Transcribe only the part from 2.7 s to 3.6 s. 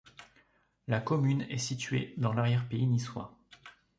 niçois.